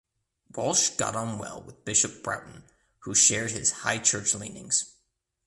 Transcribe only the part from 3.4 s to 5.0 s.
his High Church leanings.